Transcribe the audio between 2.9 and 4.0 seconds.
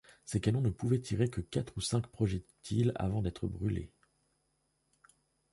avant d'être brûlés.